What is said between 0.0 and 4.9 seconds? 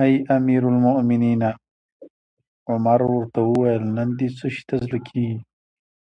اې امیر المؤمنینه! عمر ورته وویل: نن دې څه شي ته